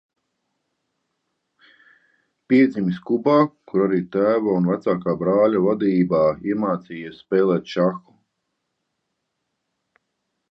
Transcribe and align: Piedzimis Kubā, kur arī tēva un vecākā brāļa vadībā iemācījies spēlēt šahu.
Piedzimis 2.53 2.97
Kubā, 3.09 3.35
kur 3.71 3.83
arī 3.83 3.99
tēva 4.15 4.55
un 4.61 4.69
vecākā 4.71 5.15
brāļa 5.19 5.61
vadībā 5.67 6.21
iemācījies 6.53 7.19
spēlēt 7.25 7.75
šahu. 7.75 8.17